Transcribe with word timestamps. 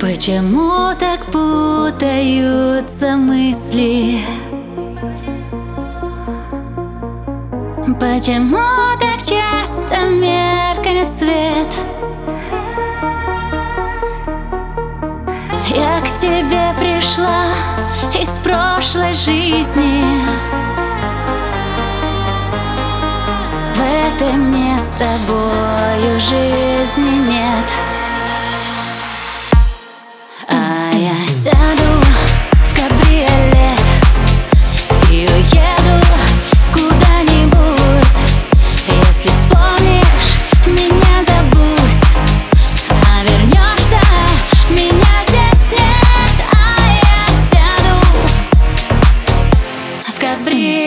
Почему 0.00 0.94
так 0.96 1.26
путаются 1.26 3.16
мысли? 3.16 4.20
Почему 7.98 8.96
так 9.00 9.18
часто 9.18 10.08
меркнет 10.10 11.08
свет? 11.18 11.74
Я 15.68 16.00
к 16.00 16.20
тебе 16.20 16.72
пришла 16.78 17.54
из 18.14 18.30
прошлой 18.44 19.14
жизни 19.14 20.04
В 23.74 23.80
этой 23.80 24.32
мне 24.36 24.78
с 24.78 24.96
тобою 24.96 26.20
жизни 26.20 26.87
Хотела 50.44 50.77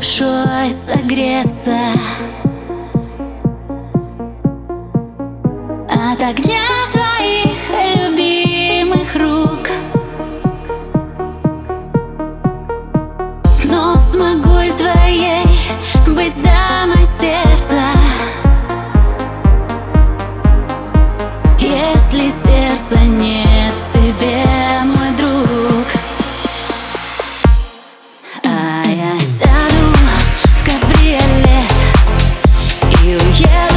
душой 0.00 0.72
согреться. 0.72 1.76
От 5.90 6.22
огня 6.22 6.68
твоих 6.90 7.58
любимых 7.98 9.14
рук. 9.14 9.68
Но 13.70 13.96
смогу 14.10 14.60
ли 14.60 14.70
твоей 14.70 15.44
быть 16.06 16.42
дамой 16.42 17.04
сердца? 17.04 17.82
Если 21.58 22.30
сердца 22.42 22.96
не 23.04 23.49
Yeah. 33.40 33.69